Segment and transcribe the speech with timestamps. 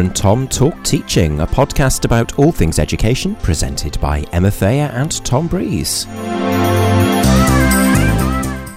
[0.00, 5.10] And Tom Talk Teaching, a podcast about all things education, presented by Emma Thayer and
[5.24, 6.06] Tom Breeze.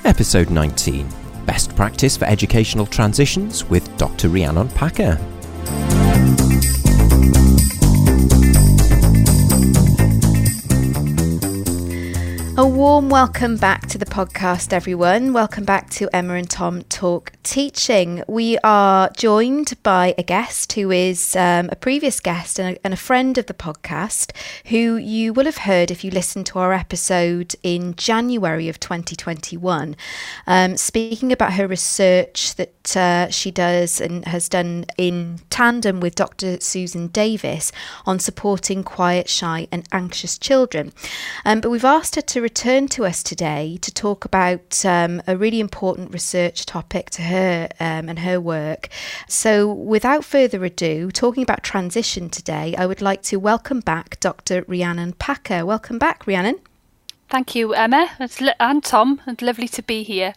[0.06, 1.10] Episode 19
[1.46, 4.30] Best Practice for Educational Transitions with Dr.
[4.30, 5.20] Rhiannon Packer.
[12.60, 15.32] A warm welcome back to the podcast, everyone.
[15.32, 18.22] Welcome back to Emma and Tom Talk Teaching.
[18.28, 22.94] We are joined by a guest who is um, a previous guest and a, and
[22.94, 24.36] a, friend of the podcast,
[24.66, 29.96] who you will have heard if you listened to our episode in January of 2021,
[30.46, 36.16] um, speaking about her research that uh, she does and has done in tandem with
[36.16, 36.60] Dr.
[36.60, 37.72] Susan Davis
[38.06, 40.94] on supporting quiet, shy, and anxious children.
[41.46, 45.38] Um, but we've asked her to return to us today to talk about um, a
[45.38, 48.90] really important research topic to her um, and her work.
[49.28, 54.64] So, without further ado, talking about transition today, I would like to welcome back Dr.
[54.68, 55.66] Rhiannon Packer.
[55.66, 56.60] Welcome back, Rhiannon.
[57.30, 58.10] Thank you, Emma
[58.60, 59.22] and Tom.
[59.28, 60.34] It's lovely to be here.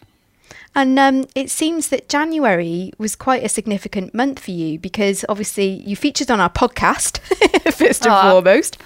[0.75, 5.83] And um, it seems that January was quite a significant month for you because obviously
[5.87, 7.19] you featured on our podcast,
[7.73, 8.79] first and oh, foremost.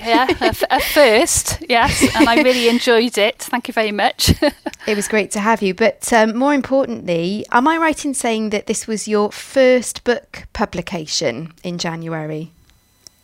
[0.00, 2.02] yeah, at first, yes.
[2.14, 3.38] And I really enjoyed it.
[3.38, 4.34] Thank you very much.
[4.86, 5.74] it was great to have you.
[5.74, 10.46] But um, more importantly, am I right in saying that this was your first book
[10.52, 12.52] publication in January?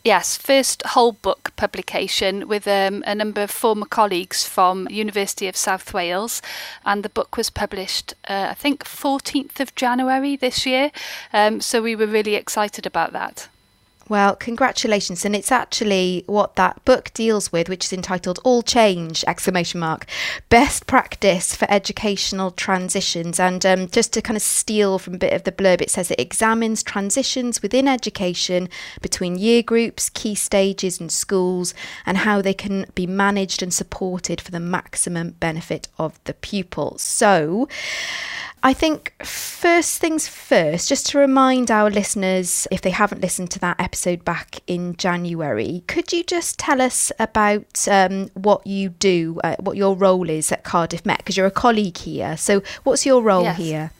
[0.09, 5.55] Yes, first whole book publication with um, a number of former colleagues from University of
[5.55, 6.41] South Wales,
[6.87, 10.93] and the book was published, uh, I think, 14th of January this year.
[11.35, 13.49] Um, so we were really excited about that.
[14.09, 15.25] Well, congratulations.
[15.27, 20.07] And it's actually what that book deals with, which is entitled All Change, exclamation mark,
[20.49, 23.39] best practice for educational transitions.
[23.39, 26.11] And um, just to kind of steal from a bit of the blurb, it says
[26.11, 28.71] it examines transitions within education
[29.03, 31.75] between year groups, key stages and schools,
[32.07, 36.97] and how they can be managed and supported for the maximum benefit of the pupil.
[36.97, 37.69] So,
[38.63, 43.59] I think first things first, just to remind our listeners, if they haven't listened to
[43.61, 49.41] that episode back in January, could you just tell us about um, what you do,
[49.45, 51.19] uh, what your role is at Cardiff Met?
[51.19, 52.37] Because you're a colleague here.
[52.37, 53.57] So, what's your role yes.
[53.57, 53.91] here?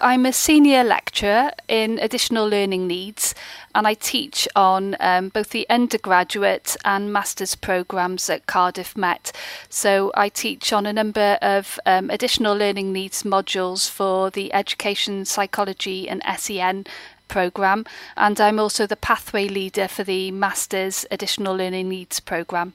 [0.00, 3.34] I'm a senior lecturer in additional learning needs
[3.74, 9.32] and I teach on um, both the undergraduate and master's programmes at Cardiff Met.
[9.68, 15.24] So I teach on a number of um, additional learning needs modules for the education,
[15.24, 16.84] psychology, and SEN
[17.28, 17.84] programme,
[18.16, 22.74] and I'm also the pathway leader for the master's additional learning needs programme.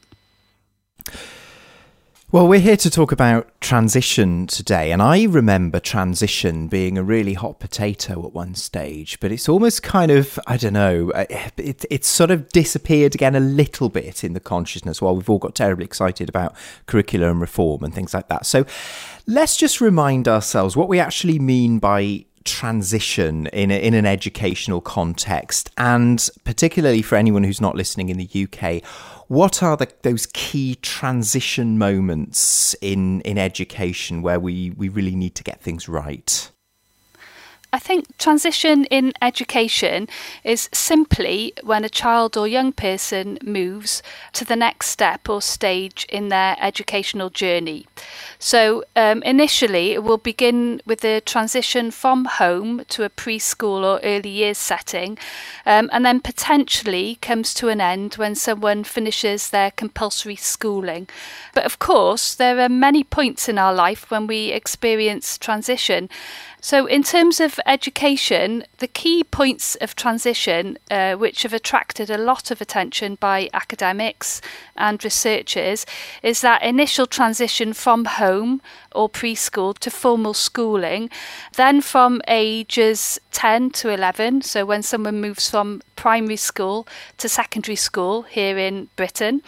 [2.31, 7.33] Well, we're here to talk about transition today, and I remember transition being a really
[7.33, 11.25] hot potato at one stage, but it's almost kind of, I don't know, uh,
[11.57, 15.39] it, it's sort of disappeared again a little bit in the consciousness while we've all
[15.39, 18.45] got terribly excited about curriculum reform and things like that.
[18.45, 18.63] So
[19.25, 24.81] let's just remind ourselves what we actually mean by transition in, a, in an educational
[24.81, 28.83] context, and particularly for anyone who's not listening in the UK
[29.29, 35.35] what are the, those key transition moments in, in education where we, we really need
[35.35, 36.51] to get things right?
[37.71, 40.07] I think transition in education
[40.43, 44.01] is simply when a child or young person moves
[44.33, 47.85] to the next step or stage in their educational journey.
[48.39, 53.99] So, um, initially, it will begin with the transition from home to a preschool or
[54.03, 55.19] early years setting,
[55.65, 61.07] um, and then potentially comes to an end when someone finishes their compulsory schooling.
[61.53, 66.09] But of course, there are many points in our life when we experience transition.
[66.61, 72.17] So, in terms of education, the key points of transition, uh, which have attracted a
[72.17, 74.41] lot of attention by academics
[74.75, 75.85] and researchers,
[76.23, 78.61] is that initial transition from home
[78.93, 81.09] or preschool to formal schooling,
[81.55, 87.75] then from ages 10 to 11, so when someone moves from primary school to secondary
[87.75, 89.41] school here in Britain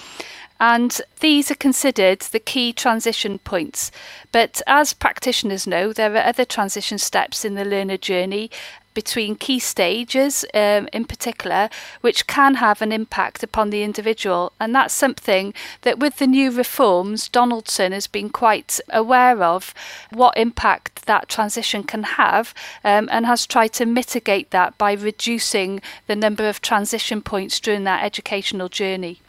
[0.61, 3.91] and these are considered the key transition points.
[4.31, 8.51] But as practitioners know, there are other transition steps in the learner journey
[8.93, 11.67] between key stages um, in particular,
[12.01, 14.53] which can have an impact upon the individual.
[14.59, 19.73] And that's something that with the new reforms, Donaldson has been quite aware of
[20.11, 22.53] what impact that transition can have
[22.83, 27.83] um, and has tried to mitigate that by reducing the number of transition points during
[27.85, 29.21] that educational journey.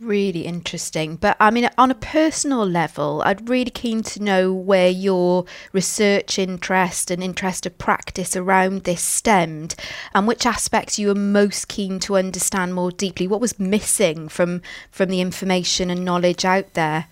[0.00, 1.16] Really interesting.
[1.16, 5.44] But I mean, on a personal level, I'd really keen to know where your
[5.74, 9.74] research interest and interest of practice around this stemmed
[10.14, 13.28] and which aspects you were most keen to understand more deeply.
[13.28, 17.08] What was missing from, from the information and knowledge out there?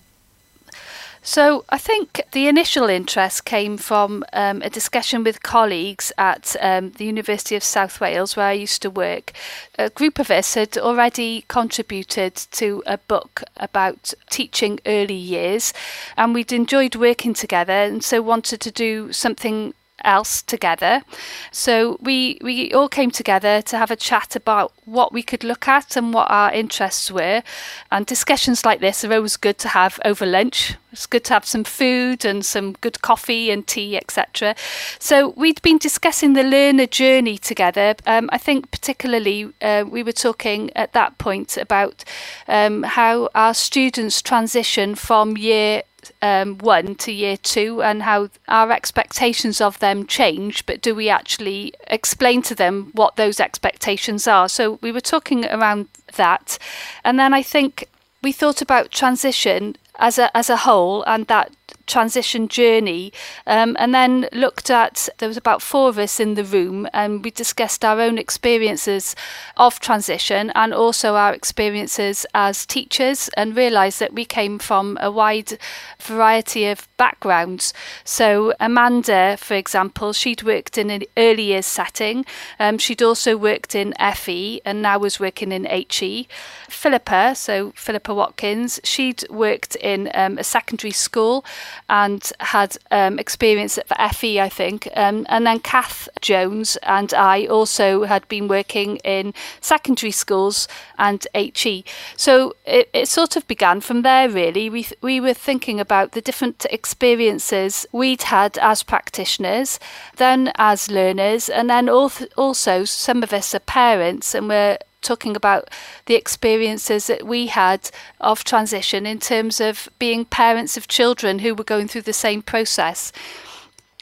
[1.21, 6.91] So I think the initial interest came from um, a discussion with colleagues at um,
[6.91, 9.33] the University of South Wales, where I used to work.
[9.77, 15.73] A group of us had already contributed to a book about teaching early years,
[16.15, 19.73] and we'd enjoyed working together, and so wanted to do something
[20.03, 21.03] else together.
[21.51, 25.67] So we we all came together to have a chat about what we could look
[25.67, 27.43] at and what our interests were.
[27.91, 30.75] And discussions like this are always good to have over lunch.
[30.91, 34.55] It's good to have some food and some good coffee and tea, etc.
[34.97, 37.95] So we'd been discussing the learner journey together.
[38.07, 42.03] Um, I think particularly uh, we were talking at that point about
[42.47, 45.83] um, how our students transition from year
[46.21, 51.09] um, one to year two and how our expectations of them change, but do we
[51.09, 54.49] actually explain to them what those expectations are?
[54.49, 56.57] So we were talking around that.
[57.03, 57.87] And then I think
[58.21, 61.51] we thought about transition as a as a whole and that
[61.89, 63.11] transition journey
[63.47, 67.23] um, and then looked at there was about four of us in the room and
[67.25, 69.15] we discussed our own experiences
[69.57, 75.11] of transition and also our experiences as teachers and realized that we came from a
[75.11, 75.57] wide
[75.99, 77.73] variety of backgrounds.
[78.03, 82.25] So Amanda for example she'd worked in an early years setting
[82.59, 86.27] um, she'd also worked in FE and now was working in HE
[86.69, 91.43] Philippa so Philippa Watkins she'd worked in um, a secondary school
[91.89, 94.89] and had um, experience at FE, I think.
[94.95, 100.67] Um, and then Kath Jones and I also had been working in secondary schools
[100.97, 101.85] and HE.
[102.15, 104.69] So it, it sort of began from there, really.
[104.69, 109.79] We, we were thinking about the different experiences we'd had as practitioners,
[110.17, 115.69] then as learners, and then also some of us are parents and we're talking about
[116.05, 121.53] the experiences that we had of transition in terms of being parents of children who
[121.55, 123.11] were going through the same process.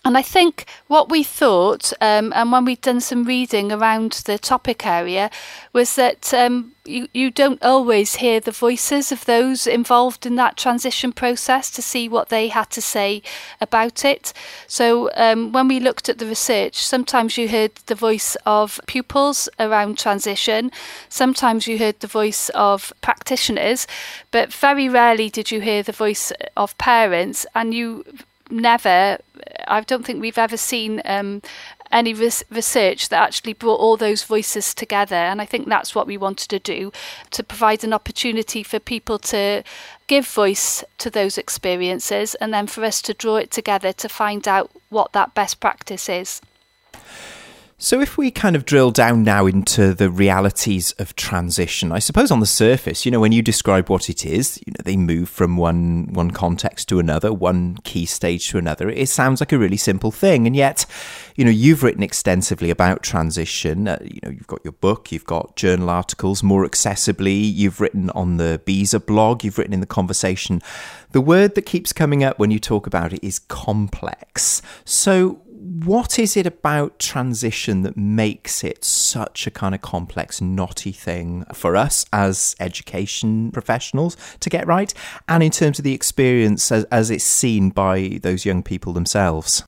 [0.07, 4.38] And I think what we thought, um, and when we'd done some reading around the
[4.38, 5.30] topic area,
[5.74, 10.56] was that um, you, you don't always hear the voices of those involved in that
[10.56, 13.21] transition process to see what they had to say
[13.59, 14.31] about it.
[14.65, 19.50] So um, when we looked at the research, sometimes you heard the voice of pupils
[19.60, 20.71] around transition,
[21.10, 23.86] sometimes you heard the voice of practitioners,
[24.31, 28.06] but very rarely did you hear the voice of parents, and you
[28.50, 29.20] never
[29.68, 31.42] I don't think we've ever seen um,
[31.92, 35.16] any res- research that actually brought all those voices together.
[35.16, 36.92] And I think that's what we wanted to do
[37.32, 39.64] to provide an opportunity for people to
[40.08, 44.48] give voice to those experiences and then for us to draw it together to find
[44.48, 46.42] out what that best practice is.
[47.79, 52.31] So, if we kind of drill down now into the realities of transition, I suppose
[52.31, 55.29] on the surface, you know, when you describe what it is, you know, they move
[55.29, 58.89] from one one context to another, one key stage to another.
[58.89, 60.88] It sounds like a really simple thing, and yet,
[61.35, 63.88] you know, you've written extensively about transition.
[63.88, 68.09] Uh, you know, you've got your book, you've got journal articles more accessibly, you've written
[68.09, 70.63] on the BERA blog, you've written in the conversation.
[71.12, 74.63] The word that keeps coming up when you talk about it is complex.
[74.84, 80.93] So, what is it about transition that makes it such a kind of complex, knotty
[80.93, 84.93] thing for us as education professionals to get right?
[85.27, 89.63] And in terms of the experience as, as it's seen by those young people themselves?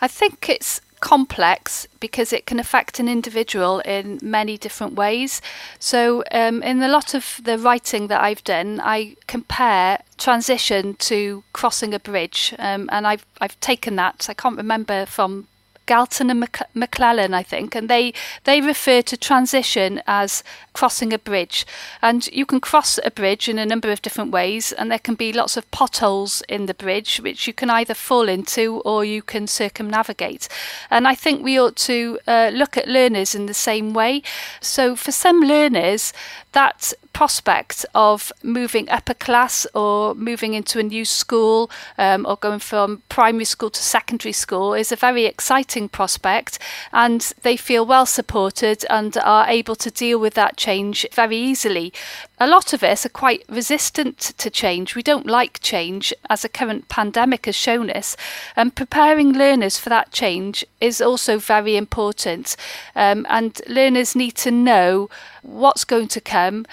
[0.00, 5.40] I think it's complex because it can affect an individual in many different ways.
[5.78, 11.44] So, um, in a lot of the writing that I've done, I compare transition to
[11.52, 14.26] crossing a bridge, um, and I've I've taken that.
[14.28, 15.48] I can't remember from
[15.88, 18.12] Galton and Mc- McLellan, I think, and they
[18.44, 21.66] they refer to transition as crossing a bridge.
[22.00, 25.16] And you can cross a bridge in a number of different ways, and there can
[25.16, 29.22] be lots of potholes in the bridge, which you can either fall into or you
[29.22, 30.48] can circumnavigate.
[30.90, 34.22] And I think we ought to uh, look at learners in the same way.
[34.60, 36.12] So for some learners,
[36.52, 42.60] that prospect of moving upper class or moving into a new school um, or going
[42.60, 46.60] from primary school to secondary school is a very exciting prospect
[46.92, 51.92] and they feel well supported and are able to deal with that change very easily.
[52.38, 54.94] A lot of us are quite resistant to change.
[54.94, 58.16] We don't like change, as the current pandemic has shown us.
[58.54, 62.54] And preparing learners for that change is also very important.
[62.94, 65.10] Um, and learners need to know
[65.42, 66.64] what's going to come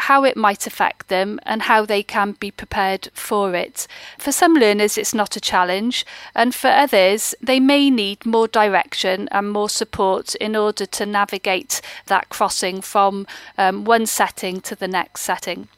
[0.00, 3.86] how it might affect them, and how they can be prepared for it.
[4.18, 6.04] For some learners, it's not a challenge,
[6.34, 11.80] and for others, they may need more direction and more support in order to navigate
[12.06, 13.26] that crossing from
[13.58, 15.68] um, one setting to the next setting.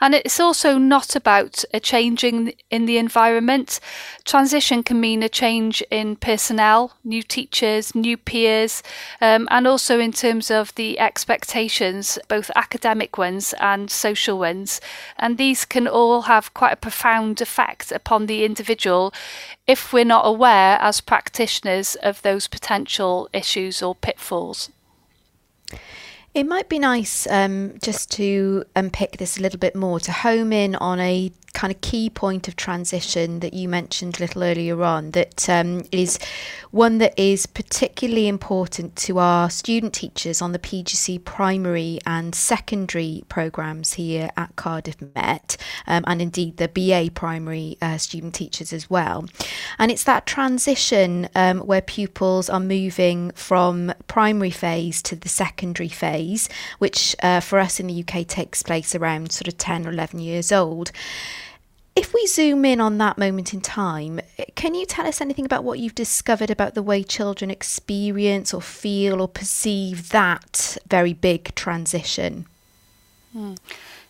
[0.00, 3.80] And it's also not about a changing in the environment.
[4.24, 8.82] Transition can mean a change in personnel, new teachers, new peers,
[9.20, 14.80] um, and also in terms of the expectations, both academic ones and social ones.
[15.18, 19.12] And these can all have quite a profound effect upon the individual
[19.66, 24.70] if we're not aware as practitioners of those potential issues or pitfalls.
[26.34, 30.52] It might be nice um, just to unpick this a little bit more, to home
[30.52, 34.82] in on a kind of key point of transition that you mentioned a little earlier
[34.82, 36.18] on that um, is
[36.72, 43.22] one that is particularly important to our student teachers on the PGCE primary and secondary
[43.28, 45.56] programs here at Cardiff Met,
[45.86, 49.24] um, and indeed the BA primary uh, student teachers as well.
[49.78, 55.88] And it's that transition um, where pupils are moving from primary phase to the secondary
[55.88, 59.90] phase, which uh, for us in the UK takes place around sort of 10 or
[59.90, 60.90] 11 years old.
[61.96, 64.20] If we zoom in on that moment in time,
[64.56, 68.60] can you tell us anything about what you've discovered about the way children experience or
[68.60, 72.46] feel or perceive that very big transition?
[73.32, 73.54] Hmm.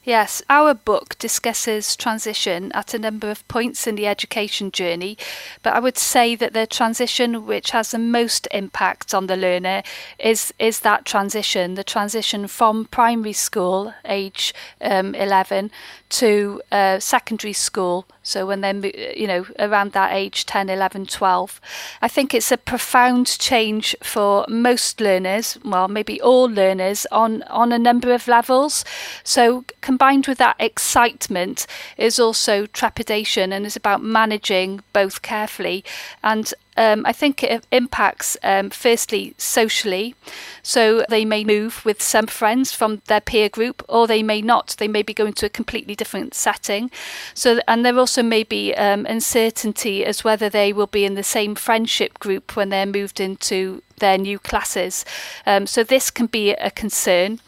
[0.05, 5.17] Yes, our book discusses transition at a number of points in the education journey,
[5.63, 9.83] but I would say that the transition which has the most impact on the learner
[10.19, 15.71] is is that transition, the transition from primary school, age um, 11,
[16.15, 18.07] to uh, secondary school.
[18.23, 21.61] So when they're, you know, around that age 10, 11, 12.
[22.01, 27.73] I think it's a profound change for most learners, well, maybe all learners on, on
[27.73, 28.85] a number of levels.
[29.25, 31.67] So combined with that excitement
[31.97, 35.85] is also trepidation and is about managing both carefully.
[36.23, 40.15] And um, I think it impacts um, firstly socially.
[40.63, 44.77] So they may move with some friends from their peer group, or they may not.
[44.79, 46.91] They may be going to a completely different setting.
[47.35, 51.23] So, and there also may be um, uncertainty as whether they will be in the
[51.23, 55.05] same friendship group when they're moved into their new classes.
[55.47, 57.41] Um, so this can be a concern.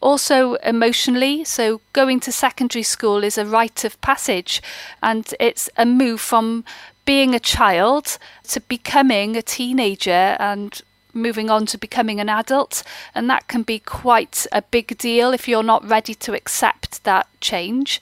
[0.00, 4.62] Also, emotionally, so going to secondary school is a rite of passage
[5.02, 6.64] and it's a move from
[7.04, 10.82] being a child to becoming a teenager and
[11.14, 12.82] moving on to becoming an adult.
[13.14, 17.26] And that can be quite a big deal if you're not ready to accept that
[17.40, 18.00] change.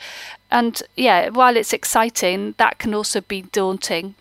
[0.51, 4.15] And yeah, while it's exciting, that can also be daunting.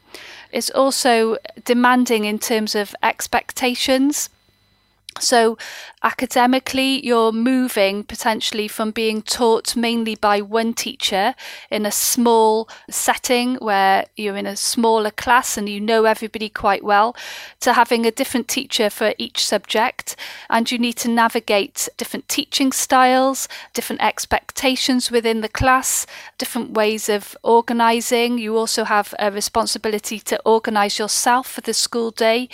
[0.52, 4.30] It's also demanding in terms of expectations.
[5.20, 5.58] So,
[6.06, 11.34] academically, you're moving potentially from being taught mainly by one teacher
[11.72, 16.84] in a small setting where you're in a smaller class and you know everybody quite
[16.84, 17.16] well
[17.60, 20.16] to having a different teacher for each subject.
[20.48, 26.06] And you need to navigate different teaching styles, different expectations within the class,
[26.38, 28.38] different ways of organising.
[28.38, 32.48] You also have a responsibility to organise yourself for the school day.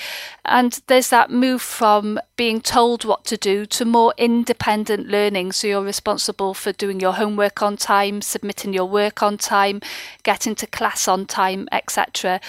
[0.46, 5.52] And there's that move from being told what to do to more independent learning.
[5.52, 9.82] So you're responsible for doing your homework on time, submitting your work on time,
[10.24, 12.40] getting to class on time, etc.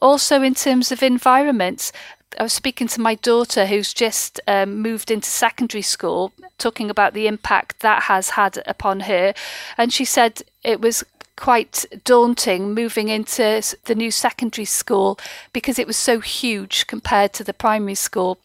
[0.00, 1.90] Also, in terms of environments,
[2.38, 7.14] I was speaking to my daughter who's just um, moved into secondary school, talking about
[7.14, 9.34] the impact that has had upon her.
[9.76, 11.04] And she said it was
[11.36, 15.18] quite daunting moving into the new secondary school
[15.52, 18.38] because it was so huge compared to the primary school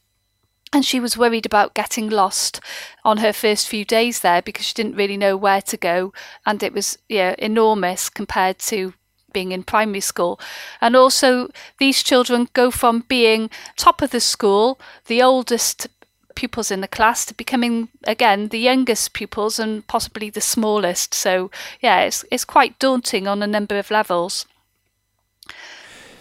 [0.74, 2.60] and she was worried about getting lost
[3.06, 6.14] on her first few days there because she didn't really know where to go.
[6.46, 8.94] And it was yeah enormous compared to
[9.32, 10.40] being in primary school.
[10.82, 15.88] And also these children go from being top of the school the oldest
[16.36, 21.14] pupils in the class to becoming again the youngest pupils and possibly the smallest.
[21.14, 21.50] So
[21.82, 24.46] yeah it's it's quite daunting on a number of levels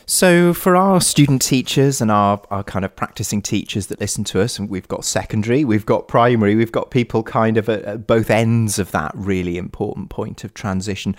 [0.09, 4.41] so, for our student teachers and our, our kind of practicing teachers that listen to
[4.41, 8.07] us, and we've got secondary, we've got primary, we've got people kind of at, at
[8.07, 11.17] both ends of that really important point of transition.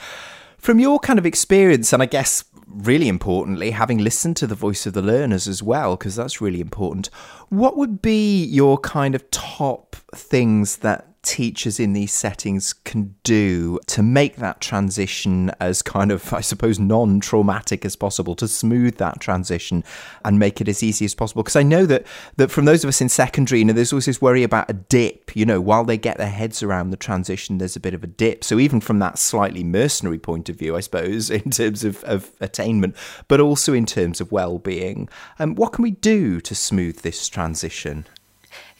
[0.58, 4.86] From your kind of experience, and I guess really importantly, having listened to the voice
[4.86, 7.08] of the learners as well, because that's really important,
[7.50, 13.79] what would be your kind of top things that teachers in these settings can do
[13.88, 18.96] to make that transition as kind of, I suppose, non traumatic as possible, to smooth
[18.98, 19.84] that transition
[20.24, 21.43] and make it as easy as possible?
[21.43, 22.07] Because I know that,
[22.38, 24.74] that from those of us in secondary, you know, there's always this worry about a
[24.74, 28.05] dip, you know, while they get their heads around the transition, there's a bit of
[28.05, 28.46] a dip.
[28.46, 32.31] So even from that slightly mercenary point of view, I suppose, in terms of, of
[32.39, 32.96] attainment,
[33.27, 37.27] but also in terms of well being, um, what can we do to smooth this
[37.27, 38.05] transition?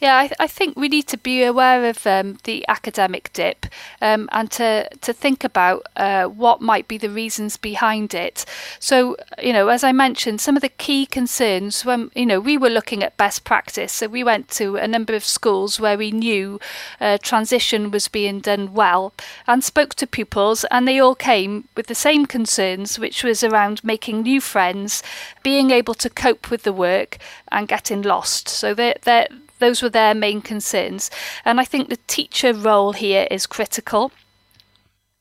[0.00, 3.66] Yeah, I, I, think we need to be aware of um, the academic dip
[4.00, 8.44] um, and to, to think about uh, what might be the reasons behind it.
[8.78, 12.56] So, you know, as I mentioned, some of the key concerns when, you know, we
[12.56, 13.92] were looking at best practice.
[13.92, 16.60] So we went to a number of schools where we knew
[17.00, 19.12] uh, transition was being done well
[19.48, 23.82] and spoke to pupils, and they all came with the same concerns, which was around
[23.82, 25.02] making new friends,
[25.42, 27.18] being able to cope with the work,
[27.50, 28.48] and getting lost.
[28.48, 29.26] So they're, they're
[29.58, 31.10] those were their main concerns.
[31.44, 34.12] And I think the teacher role here is critical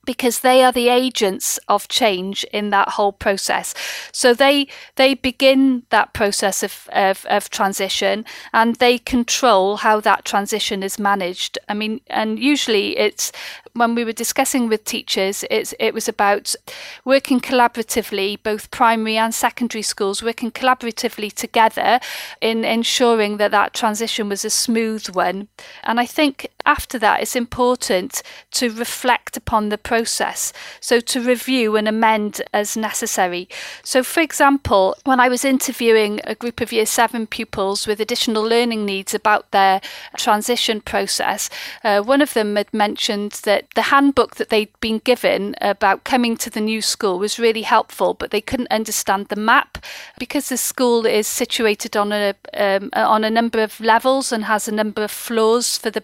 [0.08, 3.76] because they are the agents of change in that whole process.
[4.12, 10.26] So they they begin that process of, of, of, transition and they control how that
[10.26, 11.60] transition is managed.
[11.70, 13.32] I mean, and usually it's
[13.78, 16.56] when we were discussing with teachers, it's, it was about
[17.06, 22.00] working collaboratively, both primary and secondary schools working collaboratively together
[22.42, 25.48] in ensuring that that transition was a smooth one.
[25.84, 28.22] And I think after that, it's important
[28.52, 30.52] to reflect upon the process.
[30.82, 33.48] So to review and amend as necessary.
[33.84, 38.44] So, for example, when I was interviewing a group of year seven pupils with additional
[38.44, 39.80] learning needs about their
[40.18, 41.50] transition process,
[41.84, 46.36] uh, one of them had mentioned that the handbook that they'd been given about coming
[46.38, 49.78] to the new school was really helpful, but they couldn't understand the map
[50.20, 54.68] because the school is situated on a um, on a number of levels and has
[54.68, 56.02] a number of floors for the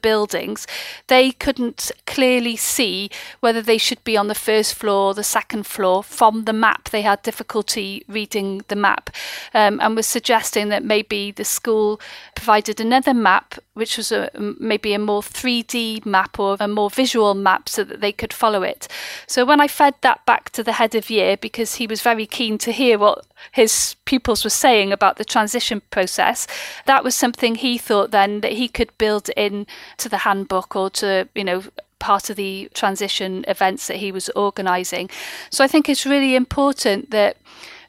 [1.07, 5.65] They couldn't clearly see whether they should be on the first floor or the second
[5.65, 6.89] floor from the map.
[6.89, 9.09] They had difficulty reading the map,
[9.53, 11.99] um, and was suggesting that maybe the school
[12.35, 14.29] provided another map, which was a,
[14.59, 18.63] maybe a more 3D map or a more visual map so that they could follow
[18.63, 18.87] it.
[19.27, 22.25] So when I fed that back to the head of year, because he was very
[22.25, 26.47] keen to hear what his pupils were saying about the transition process,
[26.85, 30.89] that was something he thought then that he could build in to the handbook or
[30.89, 31.63] to, you know,
[31.99, 35.09] part of the transition events that he was organising.
[35.49, 37.37] So I think it's really important that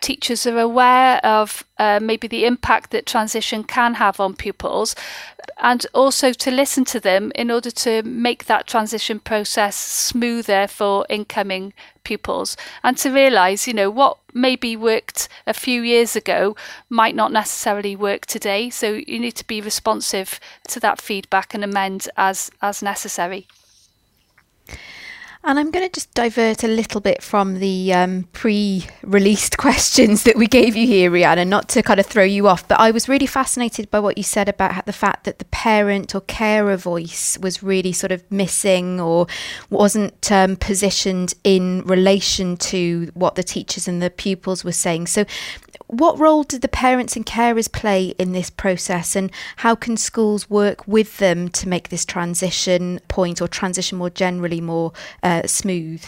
[0.05, 4.95] teachers are aware of uh, maybe the impact that transition can have on pupils
[5.57, 11.07] and also to listen to them in order to make that transition process smoother for
[11.09, 16.55] incoming pupils and to realize you know what maybe worked a few years ago
[16.91, 18.69] might not necessarily work today.
[18.69, 20.39] So you need to be responsive
[20.69, 23.47] to that feedback and amend as as necessary
[25.47, 30.23] and I'm going to just divert a little bit from the um, pre released questions
[30.23, 32.91] that we gave you here, Rhiannon, not to kind of throw you off, but I
[32.91, 36.77] was really fascinated by what you said about the fact that the parent or carer
[36.77, 39.27] voice was really sort of missing or
[39.69, 45.07] wasn't um, positioned in relation to what the teachers and the pupils were saying.
[45.09, 45.27] So,
[45.87, 50.49] what role did the parents and carers play in this process, and how can schools
[50.49, 55.49] work with them to make this transition point or transition more generally more uh, Uh,
[55.49, 56.05] smooth?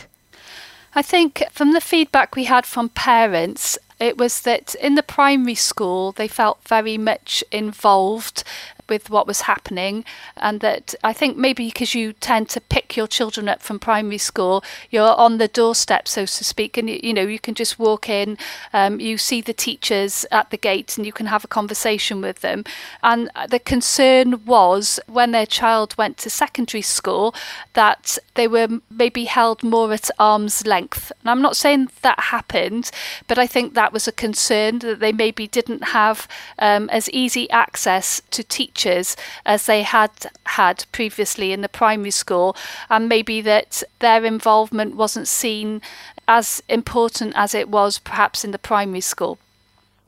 [0.95, 5.57] I think from the feedback we had from parents, it was that in the primary
[5.57, 8.45] school they felt very much involved
[8.89, 10.05] with what was happening,
[10.37, 14.19] and that I think maybe because you tend to pick your children up from primary
[14.19, 18.09] school, you're on the doorstep, so to speak, and you know you can just walk
[18.09, 18.39] in,
[18.73, 22.41] um, you see the teachers at the gate, and you can have a conversation with
[22.41, 22.65] them.
[23.03, 27.35] And the concern was when their child went to secondary school
[27.73, 31.11] that they were maybe held more at arm's length.
[31.21, 32.91] And I'm not saying that happened,
[33.27, 37.51] but I think that was a concern that they maybe didn't have um, as easy
[37.51, 40.11] access to teachers teachers as they had
[40.45, 42.57] had previously in the primary school,
[42.91, 45.81] and maybe that their involvement wasn't seen
[46.29, 49.39] as important as it was perhaps in the primary school.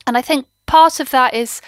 [0.06, 1.60] And I think part of that is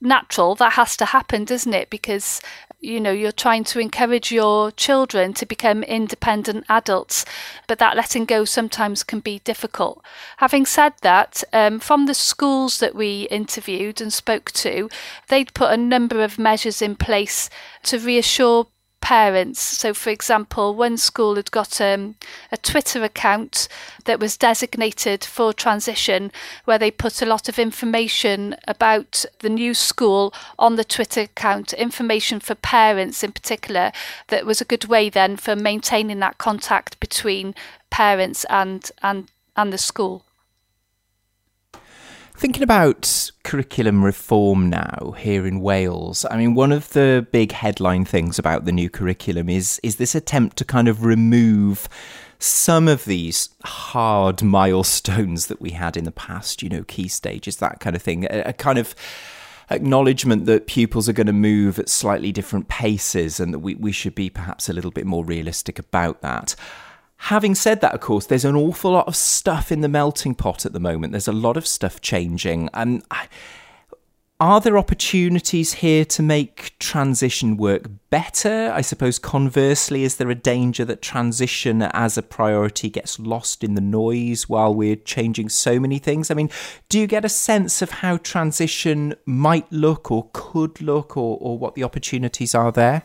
[0.00, 1.90] natural, that has to happen, doesn't it?
[1.90, 2.40] Because
[2.80, 7.24] you know you're trying to encourage your children to become independent adults
[7.66, 10.02] but that letting go sometimes can be difficult.
[10.38, 14.88] Having said that um, from the schools that we interviewed and spoke to
[15.28, 17.50] they'd put a number of measures in place
[17.82, 18.68] to reassure
[19.00, 19.60] parents.
[19.60, 22.16] So, for example, one school had got um,
[22.52, 23.68] a Twitter account
[24.04, 26.30] that was designated for transition,
[26.64, 31.72] where they put a lot of information about the new school on the Twitter account,
[31.72, 33.92] information for parents in particular,
[34.28, 37.54] that was a good way then for maintaining that contact between
[37.90, 40.24] parents and and and the school.
[42.58, 48.04] Thinking about curriculum reform now here in Wales, I mean, one of the big headline
[48.04, 51.88] things about the new curriculum is is this attempt to kind of remove
[52.40, 57.58] some of these hard milestones that we had in the past, you know, key stages,
[57.58, 58.96] that kind of thing, a, a kind of
[59.70, 63.92] acknowledgement that pupils are going to move at slightly different paces and that we, we
[63.92, 66.56] should be perhaps a little bit more realistic about that.
[67.22, 70.64] Having said that, of course, there's an awful lot of stuff in the melting pot
[70.64, 71.12] at the moment.
[71.12, 72.70] There's a lot of stuff changing.
[72.72, 73.02] And
[74.40, 78.70] are there opportunities here to make transition work better?
[78.72, 83.74] I suppose conversely, is there a danger that transition as a priority gets lost in
[83.74, 86.30] the noise while we're changing so many things?
[86.30, 86.50] I mean,
[86.88, 91.58] do you get a sense of how transition might look or could look or, or
[91.58, 93.02] what the opportunities are there?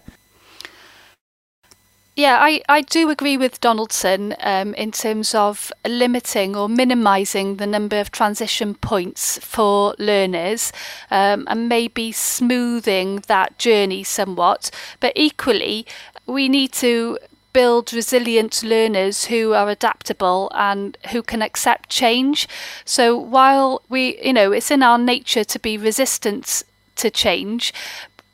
[2.16, 7.66] Yeah, I, I do agree with Donaldson um, in terms of limiting or minimising the
[7.66, 10.72] number of transition points for learners
[11.10, 14.70] um, and maybe smoothing that journey somewhat.
[15.00, 15.88] But equally,
[16.28, 17.18] we need to
[17.52, 22.48] build resilient learners who are adaptable and who can accept change.
[22.86, 26.64] So while we, you know, it's in our nature to be resistant
[26.98, 27.74] to change,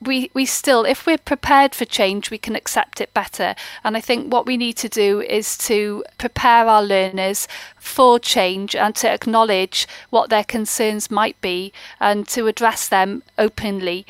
[0.01, 3.55] we we still if we're prepared for change we can accept it better.
[3.83, 7.47] And i think what we need to do is to prepare our learners
[7.79, 14.05] for change and to acknowledge what their concerns might be and to address them openly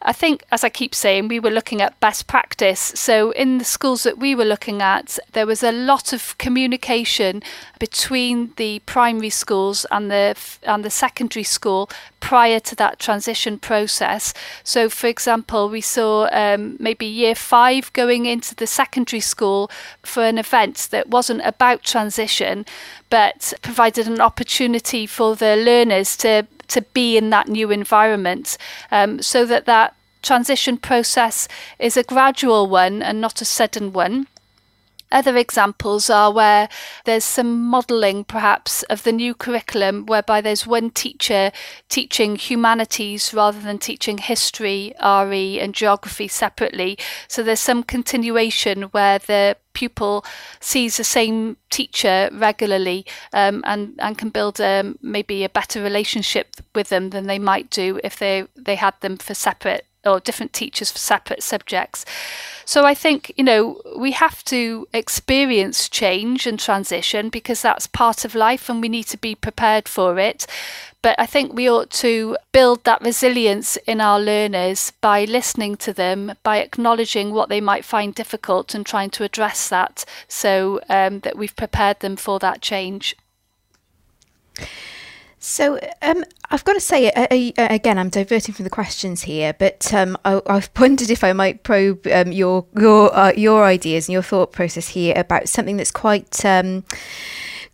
[0.00, 2.78] I think, as I keep saying, we were looking at best practice.
[2.78, 7.42] So, in the schools that we were looking at, there was a lot of communication
[7.80, 14.32] between the primary schools and the and the secondary school prior to that transition process.
[14.62, 19.68] So, for example, we saw um, maybe year five going into the secondary school
[20.04, 22.66] for an event that wasn't about transition,
[23.10, 28.58] but provided an opportunity for the learners to to be in that new environment
[28.90, 34.26] um, so that that transition process is a gradual one and not a sudden one.
[35.10, 36.68] Other examples are where
[37.04, 41.50] there's some modelling, perhaps, of the new curriculum, whereby there's one teacher
[41.88, 46.98] teaching humanities rather than teaching history, RE, and geography separately.
[47.26, 50.24] So there's some continuation where the pupil
[50.60, 56.56] sees the same teacher regularly um, and and can build um, maybe a better relationship
[56.74, 60.52] with them than they might do if they they had them for separate or different
[60.52, 62.04] teachers for separate subjects.
[62.64, 68.24] So I think, you know, we have to experience change and transition because that's part
[68.24, 70.46] of life and we need to be prepared for it.
[71.00, 75.92] But I think we ought to build that resilience in our learners by listening to
[75.92, 81.20] them, by acknowledging what they might find difficult and trying to address that so um,
[81.20, 83.16] that we've prepared them for that change.
[85.40, 89.52] So um, I've got to say, uh, uh, again, I'm diverting from the questions here,
[89.52, 94.08] but um, I, have wondered if I might probe um, your your uh, your ideas
[94.08, 96.84] and your thought process here about something that's quite um,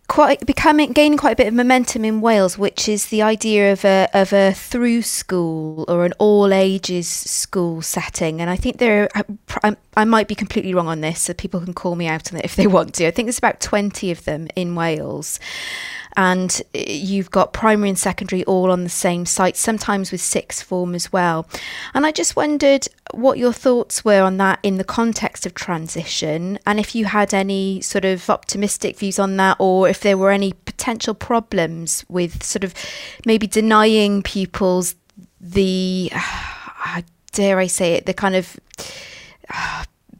[0.07, 3.83] quite becoming gaining quite a bit of momentum in Wales, which is the idea of
[3.83, 8.41] a of a through school or an all ages school setting.
[8.41, 9.09] And I think there,
[9.63, 12.39] I, I, might be completely wrong on this, so people can call me out on
[12.39, 13.07] it if they want to.
[13.07, 15.39] I think there's about twenty of them in Wales
[16.17, 20.63] and eh, you've got primary and secondary all on the same site, sometimes with sixth
[20.63, 21.47] form as well.
[21.93, 26.59] And I just wondered what your thoughts were on that in the context of transition,
[26.65, 30.31] and if you had any sort of optimistic views on that, or if there were
[30.31, 32.73] any potential problems with sort of
[33.25, 34.95] maybe denying pupils
[35.39, 36.11] the,
[37.31, 38.59] dare I say it, the kind of.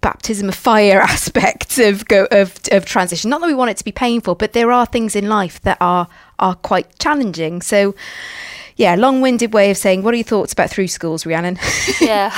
[0.06, 3.32] Baptism of fire aspect of go of of transition.
[3.32, 5.80] Not that we want it to be painful, but there are things in life that
[5.82, 7.64] are are quite challenging.
[7.64, 7.96] So
[8.76, 11.58] yeah, long-winded way of saying what are your thoughts about through schools, Rhiannon?
[12.02, 12.32] yeah.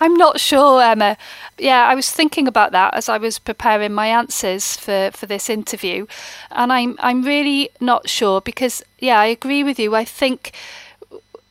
[0.00, 1.16] I'm not sure, Emma.
[1.58, 5.48] Yeah, I was thinking about that as I was preparing my answers for, for this
[5.48, 6.06] interview.
[6.50, 9.94] And I'm I'm really not sure because yeah, I agree with you.
[9.94, 10.52] I think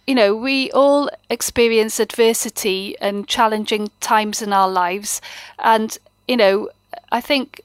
[0.07, 5.21] you know, we all experience adversity and challenging times in our lives.
[5.59, 6.69] And, you know,
[7.11, 7.61] I think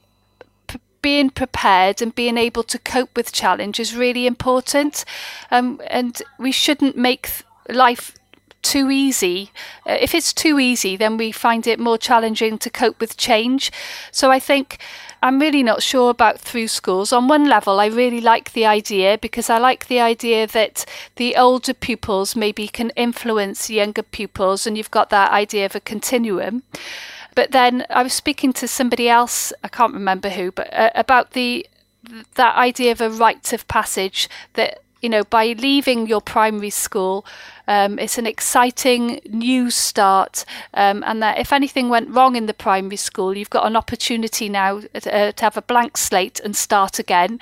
[0.67, 5.05] p- being prepared and being able to cope with challenge is really important.
[5.51, 7.43] Um, and we shouldn't make th-
[7.77, 8.17] life
[8.63, 9.51] too easy.
[9.87, 13.71] Uh, if it's too easy, then we find it more challenging to cope with change.
[14.11, 14.79] So I think
[15.23, 17.13] I'm really not sure about through schools.
[17.13, 20.85] On one level, I really like the idea because I like the idea that
[21.17, 25.79] the older pupils maybe can influence younger pupils, and you've got that idea of a
[25.79, 26.63] continuum.
[27.35, 31.31] But then I was speaking to somebody else, I can't remember who, but uh, about
[31.31, 31.67] the
[32.33, 37.25] that idea of a rite of passage that you know, by leaving your primary school,
[37.67, 40.45] um, it's an exciting new start.
[40.73, 44.47] Um, and that if anything went wrong in the primary school, you've got an opportunity
[44.47, 47.39] now to, uh, to have a blank slate and start again.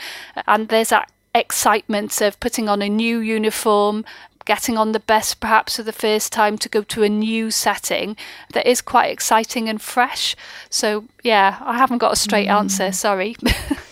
[0.48, 4.06] And there's that excitement of putting on a new uniform,
[4.46, 8.18] getting on the best perhaps for the first time to go to a new setting
[8.54, 10.36] that is quite exciting and fresh.
[10.70, 12.56] So, yeah, I haven't got a straight mm.
[12.56, 13.36] answer, sorry.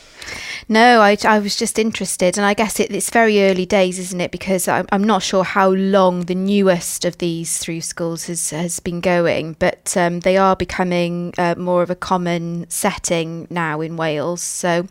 [0.69, 4.19] No, I, I was just interested, and I guess it, it's very early days, isn't
[4.19, 4.31] it?
[4.31, 8.81] Because I'm, I'm not sure how long the newest of these through schools has, has
[8.81, 13.95] been going, but um, they are becoming uh, more of a common setting now in
[13.95, 14.41] Wales.
[14.41, 14.87] So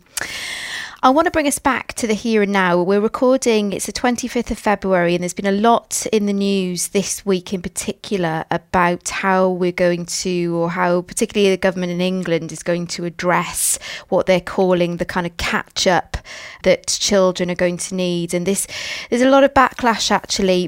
[1.07, 2.81] I want to bring us back to the here and now.
[2.81, 6.89] We're recording, it's the 25th of February, and there's been a lot in the news
[6.89, 12.01] this week in particular about how we're going to, or how particularly the government in
[12.01, 16.17] England is going to address what they're calling the kind of catch up
[16.63, 18.33] that children are going to need.
[18.33, 18.67] And this,
[19.09, 20.67] there's a lot of backlash actually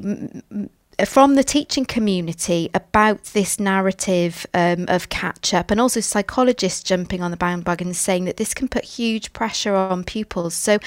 [1.06, 7.22] from the teaching community about this narrative um, of catch up, and also psychologists jumping
[7.22, 10.54] on the bandwagon saying that this can put huge pressure on pupils.
[10.54, 10.80] So,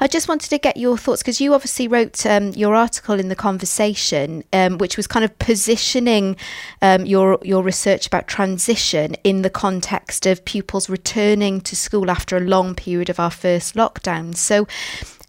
[0.00, 3.28] I just wanted to get your thoughts because you obviously wrote um, your article in
[3.28, 6.36] the conversation, um, which was kind of positioning
[6.82, 12.36] um, your your research about transition in the context of pupils returning to school after
[12.36, 14.36] a long period of our first lockdown.
[14.36, 14.66] So,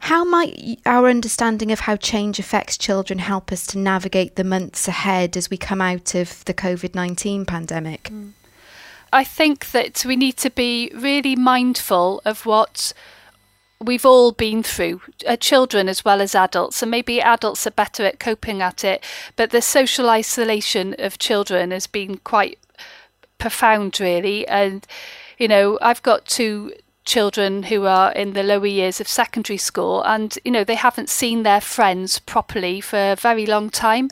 [0.01, 4.87] how might our understanding of how change affects children help us to navigate the months
[4.87, 8.03] ahead as we come out of the COVID 19 pandemic?
[8.03, 8.31] Mm.
[9.13, 12.93] I think that we need to be really mindful of what
[13.79, 18.03] we've all been through, uh, children as well as adults, and maybe adults are better
[18.03, 19.03] at coping at it,
[19.35, 22.57] but the social isolation of children has been quite
[23.37, 24.47] profound, really.
[24.47, 24.85] And,
[25.37, 26.73] you know, I've got two
[27.05, 31.09] children who are in the lower years of secondary school and you know they haven't
[31.09, 34.09] seen their friends properly for a very long time.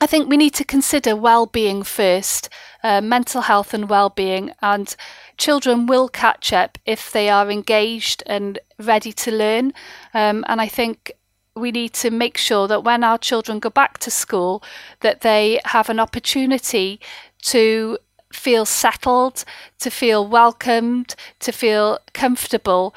[0.00, 2.48] I think we need to consider well-being first
[2.82, 4.94] uh, mental health and well-being and
[5.38, 9.72] children will catch up if they are engaged and ready to learn.
[10.12, 11.12] Um, and i think
[11.56, 14.62] we need to make sure that when our children go back to school
[15.00, 17.00] that they have an opportunity
[17.42, 17.98] to
[18.34, 19.44] feel settled,
[19.80, 22.94] to feel welcomed, to feel comfortable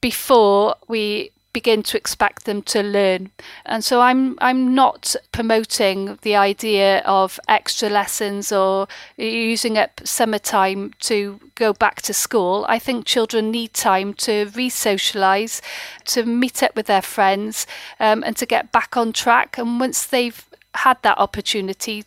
[0.00, 3.30] before we begin to expect them to learn.
[3.66, 10.92] And so I'm I'm not promoting the idea of extra lessons or using up summertime
[11.00, 12.64] to go back to school.
[12.68, 15.60] I think children need time to re-socialize,
[16.06, 17.66] to meet up with their friends,
[17.98, 19.58] um, and to get back on track.
[19.58, 22.04] And once they've had that opportunity,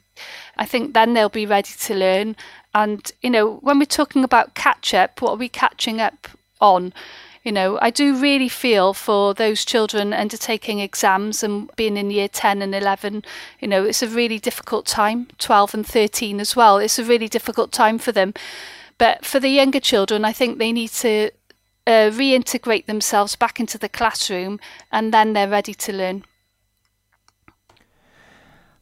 [0.57, 2.35] I think then they'll be ready to learn
[2.73, 6.27] and, you know, when we're talking about catch up, what are we catching up
[6.59, 6.93] on?
[7.43, 12.29] You know, I do really feel for those children undertaking exams and being in year
[12.29, 13.23] 10 and 11.
[13.59, 16.77] You know, it's a really difficult time, 12 and 13 as well.
[16.77, 18.33] It's a really difficult time for them.
[18.97, 21.31] But for the younger children, I think they need to
[21.85, 24.59] uh, reintegrate themselves back into the classroom
[24.91, 26.23] and then they're ready to learn.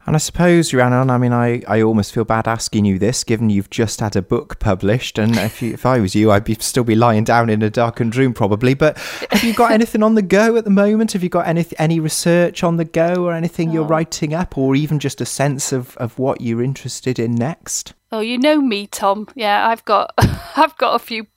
[0.05, 3.49] And I suppose, Rhiannon, I mean, I, I almost feel bad asking you this, given
[3.49, 5.19] you've just had a book published.
[5.19, 7.69] And if, you, if I was you, I'd be still be lying down in a
[7.69, 8.73] darkened room probably.
[8.73, 8.97] But
[9.31, 11.11] have you got anything on the go at the moment?
[11.11, 13.73] Have you got any, any research on the go or anything oh.
[13.73, 17.93] you're writing up or even just a sense of, of what you're interested in next?
[18.11, 19.27] Oh, you know me, Tom.
[19.35, 21.27] Yeah, I've got I've got a few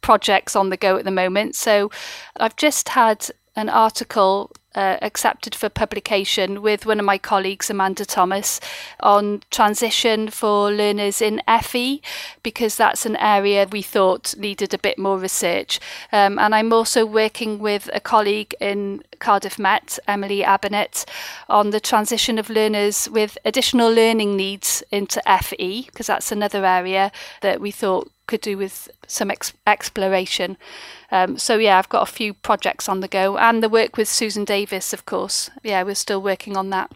[0.00, 1.54] projects on the go at the moment.
[1.54, 1.90] So
[2.36, 8.04] I've just had an article uh, accepted for publication with one of my colleagues, Amanda
[8.04, 8.60] Thomas,
[9.00, 12.00] on transition for learners in FE,
[12.42, 15.80] because that's an area we thought needed a bit more research.
[16.12, 21.04] Um, and I'm also working with a colleague in Cardiff Met, Emily Abenet,
[21.48, 27.10] on the transition of learners with additional learning needs into FE, because that's another area
[27.40, 30.56] that we thought could do with some ex- exploration.
[31.10, 34.08] Um, so yeah, I've got a few projects on the go, and the work with
[34.08, 35.50] Susan Davis, of course.
[35.62, 36.92] Yeah, we're still working on that.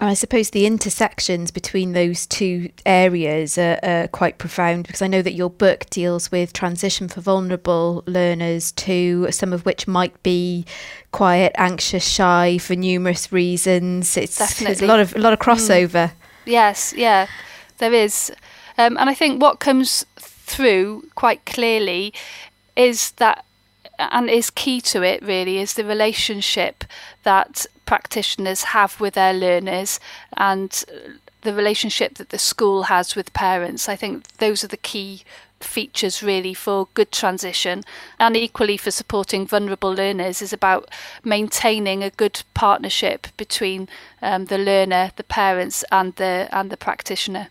[0.00, 5.06] And I suppose the intersections between those two areas are, are, quite profound because I
[5.06, 10.20] know that your book deals with transition for vulnerable learners to some of which might
[10.24, 10.66] be
[11.12, 14.16] quiet, anxious, shy for numerous reasons.
[14.16, 14.66] It's Definitely.
[14.66, 16.08] there's a lot of a lot of crossover.
[16.08, 16.12] Mm.
[16.46, 17.28] Yes, yeah,
[17.78, 18.32] there is,
[18.78, 22.12] um, and I think what comes through quite clearly
[22.76, 23.44] is that
[23.98, 26.84] and is key to it really is the relationship
[27.22, 30.00] that practitioners have with their learners
[30.36, 30.84] and
[31.42, 33.88] the relationship that the school has with parents.
[33.88, 35.22] I think those are the key
[35.60, 37.82] features really for good transition
[38.18, 40.90] and equally for supporting vulnerable learners is about
[41.22, 43.88] maintaining a good partnership between
[44.20, 47.48] um, the learner, the parents and the and the practitioner.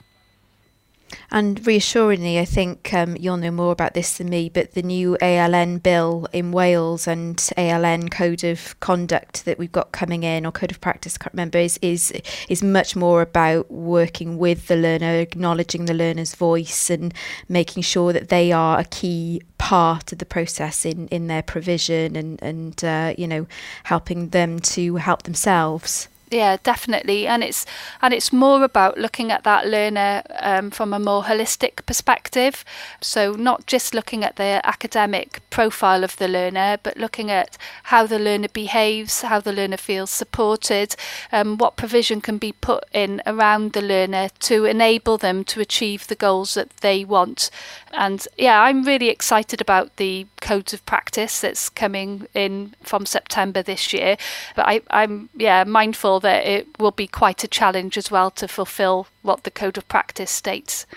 [1.31, 5.17] And reassuringly, I think um, you'll know more about this than me, but the new
[5.21, 10.51] ALN bill in Wales and ALN code of conduct that we've got coming in, or
[10.51, 12.13] code of practice, I can't remember, is, is,
[12.49, 17.13] is much more about working with the learner, acknowledging the learner's voice, and
[17.49, 22.15] making sure that they are a key part of the process in, in their provision
[22.15, 23.47] and, and uh, you know,
[23.85, 26.09] helping them to help themselves.
[26.33, 27.63] Yeah, definitely, and it's
[28.01, 32.65] and it's more about looking at that learner um, from a more holistic perspective.
[33.01, 38.07] So not just looking at the academic profile of the learner, but looking at how
[38.07, 40.95] the learner behaves, how the learner feels supported,
[41.31, 46.07] um, what provision can be put in around the learner to enable them to achieve
[46.07, 47.51] the goals that they want.
[47.91, 53.61] And yeah, I'm really excited about the codes of practice that's coming in from September
[53.61, 54.17] this year.
[54.55, 58.47] But I, I'm yeah mindful that it will be quite a challenge as well to
[58.47, 60.87] fulfil what the code of practice states.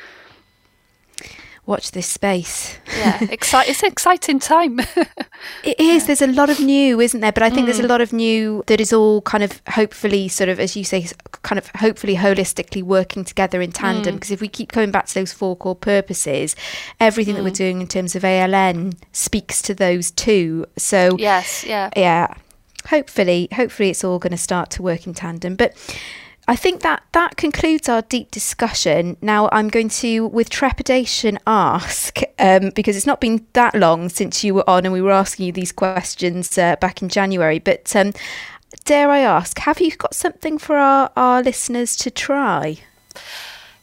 [1.66, 2.78] Watch this space.
[2.96, 4.78] Yeah, exci- it's an exciting time.
[5.64, 6.02] it is.
[6.02, 6.06] Yeah.
[6.06, 7.32] There's a lot of new, isn't there?
[7.32, 7.66] But I think mm.
[7.66, 7.88] there's a mm.
[7.88, 11.08] lot of new that is all kind of hopefully, sort of, as you say,
[11.42, 14.14] kind of hopefully holistically working together in tandem.
[14.14, 14.34] Because mm.
[14.34, 16.54] if we keep going back to those four core purposes,
[17.00, 17.38] everything mm.
[17.38, 17.56] that we're mm.
[17.56, 20.66] doing in terms of ALN speaks to those too.
[20.76, 21.90] So, yes, yeah.
[21.96, 22.32] Yeah
[22.88, 25.56] hopefully, hopefully it's all going to start to work in tandem.
[25.56, 25.74] But
[26.48, 29.16] I think that that concludes our deep discussion.
[29.20, 34.44] Now I'm going to, with trepidation, ask um, because it's not been that long since
[34.44, 37.58] you were on and we were asking you these questions uh, back in January.
[37.58, 38.12] But um,
[38.84, 42.78] dare I ask, have you got something for our, our listeners to try?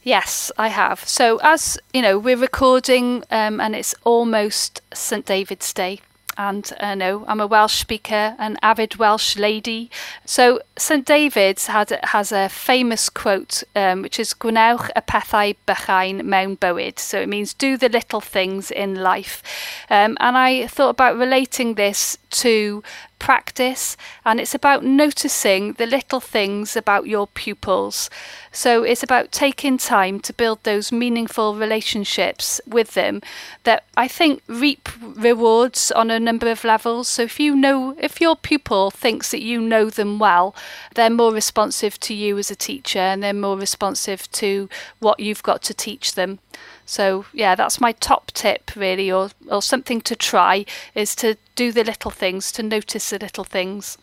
[0.02, 1.06] Yes, I have.
[1.06, 5.24] So, as you know, we're recording um, and it's almost St.
[5.24, 6.00] David's Day
[6.36, 9.90] and uh, no, I'm a Welsh speaker, an avid Welsh lady.
[10.24, 16.22] So St David's had has a famous quote, um, which is "Gwnewch y pethau bychain
[16.22, 19.42] mewn bywyd." So it means do the little things in life.
[19.90, 22.82] Um, and I thought about relating this to
[23.24, 28.10] practice and it's about noticing the little things about your pupils.
[28.52, 33.22] So it's about taking time to build those meaningful relationships with them
[33.62, 37.08] that I think reap rewards on a number of levels.
[37.08, 40.54] So if you know, if your pupil thinks that you know them well,
[40.94, 45.42] they're more responsive to you as a teacher and they're more responsive to what you've
[45.42, 46.40] got to teach them.
[46.86, 51.72] So yeah, that's my top tip really, or or something to try is to do
[51.72, 53.98] the little things, to notice the little things.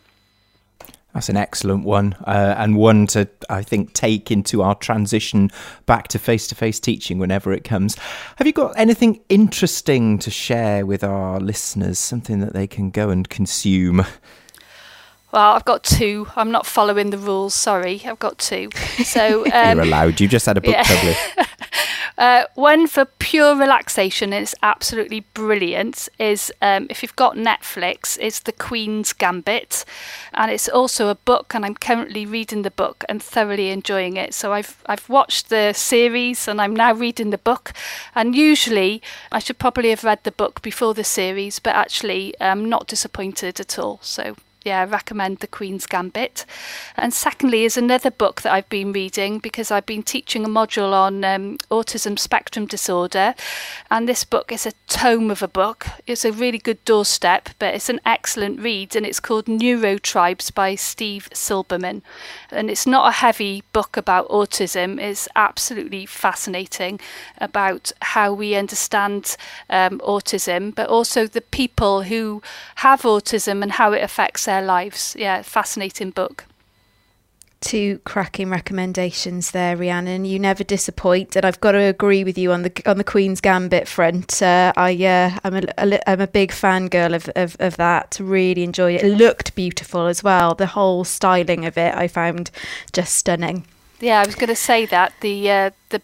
[1.14, 5.50] That's an excellent one, uh, and one to I think take into our transition
[5.84, 7.96] back to face-to-face teaching whenever it comes.
[8.36, 11.98] Have you got anything interesting to share with our listeners?
[11.98, 14.06] Something that they can go and consume.
[15.32, 16.28] Well, I've got two.
[16.36, 17.54] I'm not following the rules.
[17.54, 18.68] Sorry, I've got two.
[19.02, 20.20] So um, you're allowed.
[20.20, 20.84] You just had a book yeah.
[20.84, 21.50] published.
[22.18, 28.40] Uh, one for pure relaxation, it's absolutely brilliant, is um, if you've got Netflix, it's
[28.40, 29.84] The Queen's Gambit.
[30.34, 34.34] And it's also a book, and I'm currently reading the book and thoroughly enjoying it.
[34.34, 37.72] So I've, I've watched the series and I'm now reading the book.
[38.14, 42.68] And usually I should probably have read the book before the series, but actually I'm
[42.68, 43.98] not disappointed at all.
[44.02, 46.46] So yeah, I recommend The Queen's Gambit.
[46.96, 50.92] And secondly, is another book that I've been reading because I've been teaching a module
[50.92, 53.34] on um, autism spectrum disorder.
[53.90, 55.86] And this book is a tome of a book.
[56.06, 58.94] It's a really good doorstep, but it's an excellent read.
[58.94, 62.02] And it's called Neurotribes by Steve Silberman.
[62.50, 67.00] And it's not a heavy book about autism, it's absolutely fascinating
[67.38, 69.36] about how we understand
[69.70, 72.42] um, autism, but also the people who
[72.76, 75.16] have autism and how it affects their lives.
[75.18, 76.44] Yeah, fascinating book.
[77.60, 80.24] Two cracking recommendations there, Rhiannon.
[80.24, 83.40] You never disappoint, and I've got to agree with you on the on the Queen's
[83.40, 84.42] Gambit front.
[84.42, 88.18] Uh, I uh, I'm a, a I'm a big fangirl of, of of that.
[88.20, 89.04] Really enjoy it.
[89.04, 90.56] It looked beautiful as well.
[90.56, 92.50] The whole styling of it I found
[92.92, 93.64] just stunning.
[94.00, 96.02] Yeah, I was going to say that the uh, the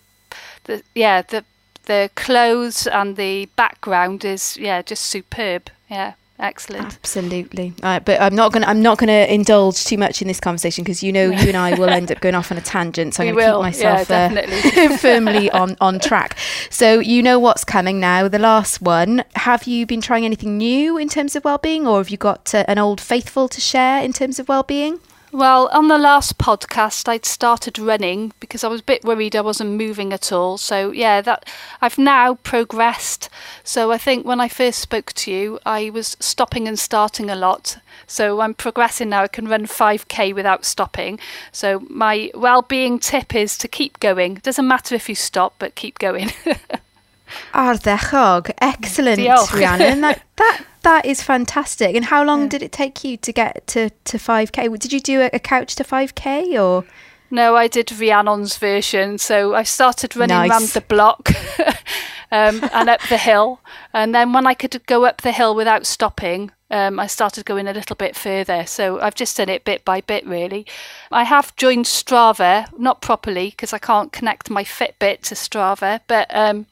[0.65, 1.45] the yeah the
[1.87, 5.71] the clothes and the background is yeah just superb.
[5.91, 6.13] Yeah.
[6.41, 6.87] Excellent.
[6.87, 7.75] Absolutely.
[7.83, 8.67] Uh, but I'm not gonna.
[8.67, 11.57] I'm not going to indulge too much in this conversation because you know you and
[11.57, 13.15] I will end up going off on a tangent.
[13.15, 16.39] So I'm going to keep myself yeah, uh, firmly on on track.
[16.71, 18.29] So you know what's coming now.
[18.29, 19.25] The last one.
[19.35, 22.65] Have you been trying anything new in terms of well-being, or have you got uh,
[22.69, 25.01] an old faithful to share in terms of well-being?
[25.31, 29.43] Well, on the last podcast, I'd started running because I was a bit worried I
[29.43, 30.57] wasn't moving at all.
[30.57, 31.47] So yeah, that
[31.83, 33.29] I've now progressed.
[33.63, 37.37] So I think when I first spoke to you, I was stopping and starting a
[37.37, 37.77] lot.
[38.07, 39.25] So I'm progressing now.
[39.25, 41.19] I can run 5k without stopping.
[41.53, 44.39] So my well-being tip is to keep going.
[44.39, 46.31] It doesn't matter if you stop, but keep going.
[47.53, 48.51] Ardderchog.
[48.63, 49.19] Excellent,
[49.53, 50.01] Rhiannon.
[50.01, 51.95] That, that that is fantastic.
[51.95, 52.49] And how long yeah.
[52.49, 54.79] did it take you to get to, to 5K?
[54.79, 56.85] Did you do a, a couch to 5K or?
[57.31, 59.19] No, I did Rhiannon's version.
[59.19, 60.51] So I started running nice.
[60.51, 61.31] around the block
[62.33, 63.61] um, and up the hill.
[63.93, 67.67] And then when I could go up the hill without stopping, um, I started going
[67.67, 68.67] a little bit further.
[68.67, 70.67] So I've just done it bit by bit, really.
[71.11, 76.35] I have joined Strava, not properly because I can't connect my Fitbit to Strava, but
[76.35, 76.67] um,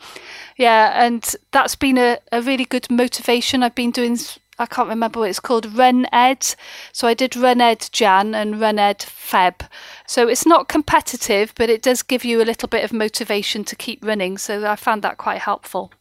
[0.56, 3.62] yeah, and that's been a, a really good motivation.
[3.62, 4.18] I've been doing
[4.58, 6.46] I can't remember what it's called, Run Ed.
[6.90, 9.68] So I did Run Ed Jan and Run Ed Feb.
[10.06, 13.76] So it's not competitive, but it does give you a little bit of motivation to
[13.76, 14.38] keep running.
[14.38, 15.92] So I found that quite helpful.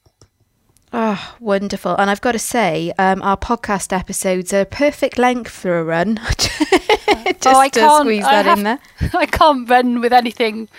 [0.97, 1.93] Oh, wonderful.
[1.97, 6.21] And I've got to say, um, our podcast episodes are perfect length for a run.
[6.37, 8.79] Just oh, I can't, squeeze that have, in there.
[9.13, 10.69] I can't run with anything.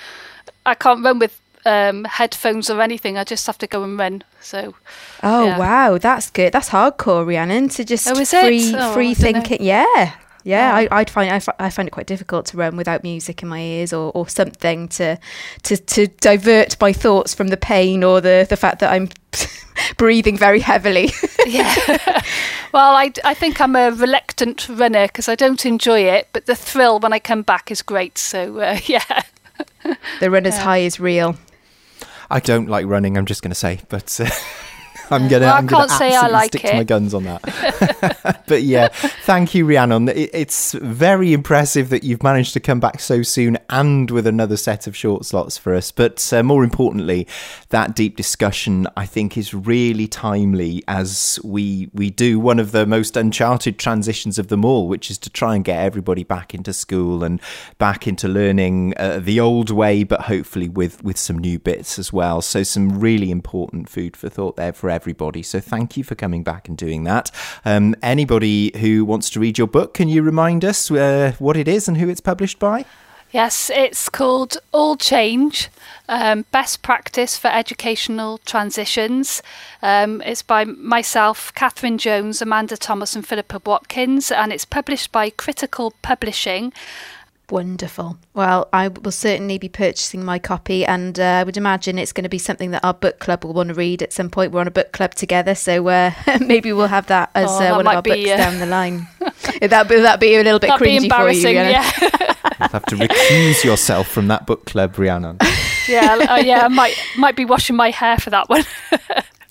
[0.65, 3.19] I can't run with um, headphones or anything.
[3.19, 4.25] I just have to go and run.
[4.41, 4.75] So.
[5.23, 5.59] Oh yeah.
[5.59, 6.53] wow, that's good.
[6.53, 7.69] That's hardcore, Rhiannon.
[7.71, 9.59] To just oh, free oh, free thinking.
[9.59, 9.67] Know.
[9.67, 10.13] Yeah.
[10.47, 13.49] Yeah, I, would find I, I, find it quite difficult to run without music in
[13.49, 15.19] my ears or, or something to,
[15.65, 19.09] to to divert my thoughts from the pain or the, the fact that I'm
[19.97, 21.11] breathing very heavily.
[21.47, 22.23] yeah.
[22.73, 26.55] Well, I, I think I'm a reluctant runner because I don't enjoy it, but the
[26.55, 28.19] thrill when I come back is great.
[28.19, 29.23] So uh, yeah.
[30.21, 30.63] the runner's yeah.
[30.63, 31.37] high is real.
[32.29, 33.17] I don't like running.
[33.17, 34.21] I'm just going to say, but.
[34.21, 34.29] Uh,
[35.11, 35.47] I'm gonna.
[35.47, 36.71] Well, I'm gonna say I like stick it.
[36.71, 38.43] to my guns on that.
[38.47, 40.09] but yeah, thank you, Rhiannon.
[40.09, 44.87] It's very impressive that you've managed to come back so soon and with another set
[44.87, 45.93] of short slots for us.
[45.93, 47.27] But uh, more importantly,
[47.69, 52.87] that deep discussion I think is really timely as we we do one of the
[52.87, 56.73] most uncharted transitions of them all, which is to try and get everybody back into
[56.73, 57.41] school and
[57.79, 62.13] back into learning uh, the old way, but hopefully with with some new bits as
[62.13, 62.43] well.
[62.43, 65.43] So some really important food for thought there for everybody.
[65.45, 67.31] So thank you for coming back and doing that.
[67.65, 71.69] Um, anybody who wants to read your book, can you remind us uh, what it
[71.69, 72.85] is and who it's published by?
[73.33, 75.69] Yes, it's called All Change
[76.09, 79.43] um, Best Practice for Educational Transitions.
[79.83, 85.31] Um, it's by myself, Catherine Jones, Amanda Thomas, and Philippa Watkins, and it's published by
[85.31, 86.73] Critical Publishing.
[87.49, 88.19] Wonderful.
[88.35, 92.25] Well, I will certainly be purchasing my copy, and uh, I would imagine it's going
[92.25, 94.51] to be something that our book club will want to read at some point.
[94.51, 97.59] We're on a book club together, so uh, maybe we'll have that as oh, uh,
[97.61, 99.07] that one of our books uh, down the line.
[99.61, 101.49] that that be a little bit That'd cringy for you.
[101.51, 101.89] Yeah.
[102.59, 105.39] You'll have to recuse yourself from that book club, Rhiannon.
[105.89, 108.65] yeah, uh, yeah, I might might be washing my hair for that one.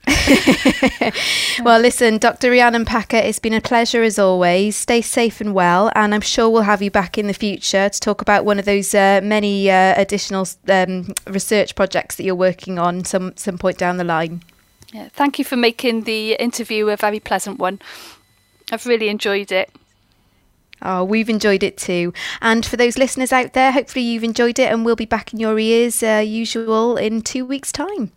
[1.64, 2.52] well, listen, Dr.
[2.52, 4.76] Rhiannon Packer, it's been a pleasure as always.
[4.76, 8.00] Stay safe and well, and I'm sure we'll have you back in the future to
[8.00, 12.78] talk about one of those uh, many uh, additional um, research projects that you're working
[12.78, 14.44] on some some point down the line.
[14.94, 17.80] Yeah, thank you for making the interview a very pleasant one.
[18.72, 19.72] I've really enjoyed it.
[20.82, 22.14] Oh, we've enjoyed it too.
[22.42, 25.40] And for those listeners out there, hopefully you've enjoyed it, and we'll be back in
[25.40, 28.12] your ears, uh, usual, in two weeks' time.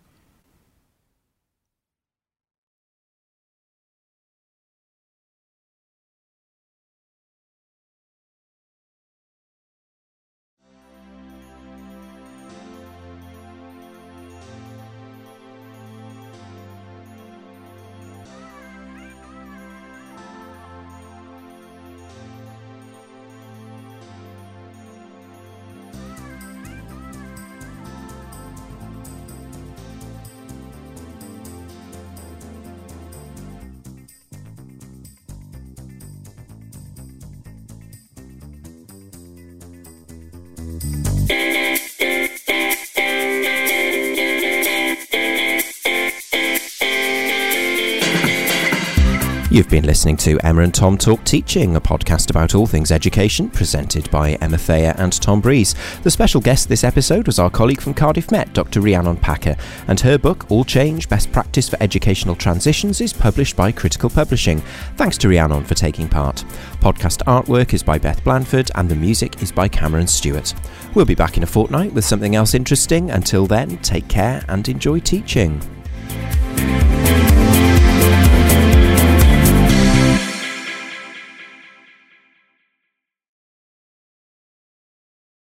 [49.51, 53.49] You've been listening to Emma and Tom Talk Teaching, a podcast about all things education,
[53.49, 55.73] presented by Emma Thayer and Tom Breeze.
[56.03, 58.79] The special guest this episode was our colleague from Cardiff Met, Dr.
[58.79, 59.55] Rhiannon Packer,
[59.87, 64.59] and her book, All Change Best Practice for Educational Transitions, is published by Critical Publishing.
[64.97, 66.45] Thanks to Rhiannon for taking part.
[66.79, 70.53] Podcast artwork is by Beth Blanford, and the music is by Cameron Stewart.
[70.93, 73.09] We'll be back in a fortnight with something else interesting.
[73.09, 75.59] Until then, take care and enjoy teaching.